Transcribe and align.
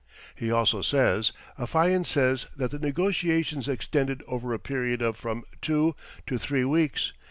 He 0.33 0.49
also 0.51 0.81
says: 0.81 1.31
"Affiant 1.59 2.07
says 2.07 2.47
that 2.55 2.71
the 2.71 2.79
negotiations 2.79 3.67
extended 3.69 4.23
over 4.25 4.51
a 4.51 4.57
period 4.57 4.99
of 5.03 5.15
from 5.15 5.43
two 5.61 5.95
to 6.25 6.39
three 6.39 6.65
weeks 6.65 7.13